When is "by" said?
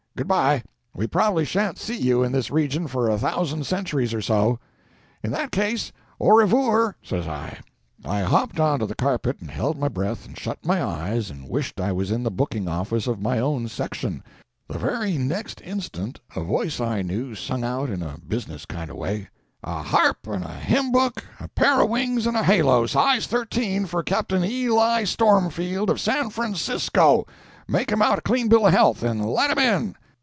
0.27-0.61